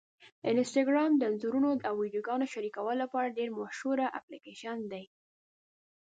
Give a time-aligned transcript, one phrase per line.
[0.51, 5.01] انسټاګرام د انځورونو او ویډیوګانو شریکولو لپاره ډېره مشهوره اپلیکېشن ده.